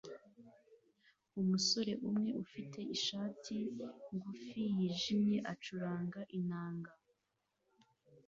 Umusore 1.41 1.91
umwe 2.09 2.29
ufite 2.43 2.79
ishati 2.95 3.55
ngufi 4.17 4.61
yijimye 4.77 5.37
acuranga 5.51 6.21
inanga 6.37 6.91